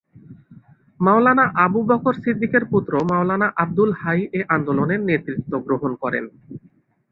[0.99, 6.25] মওলানা আবুবকর সিদ্দিকের পুত্র মওলানা আব্দুল হাই এ আন্দোলনের নেতৃত্ব গ্রহণ করেন।